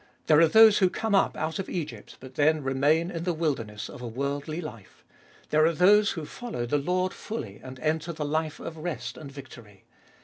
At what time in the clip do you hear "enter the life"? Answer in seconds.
7.81-8.59